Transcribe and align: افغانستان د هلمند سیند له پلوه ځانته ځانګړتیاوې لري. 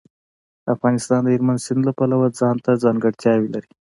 افغانستان 0.73 1.19
د 1.23 1.27
هلمند 1.33 1.63
سیند 1.65 1.81
له 1.87 1.91
پلوه 1.97 2.27
ځانته 2.39 2.71
ځانګړتیاوې 2.83 3.47
لري. 3.55 3.71